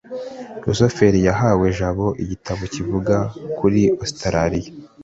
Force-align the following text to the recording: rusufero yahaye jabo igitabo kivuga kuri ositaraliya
rusufero 0.63 1.17
yahaye 1.27 1.67
jabo 1.79 2.07
igitabo 2.23 2.61
kivuga 2.73 3.15
kuri 3.57 3.81
ositaraliya 4.03 4.71